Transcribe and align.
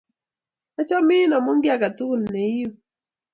Achamin 0.79 1.29
amu 1.37 1.51
kiy 1.63 1.73
ake 1.75 1.89
tukul 1.97 2.21
ne 2.31 2.41
iu. 2.61 2.71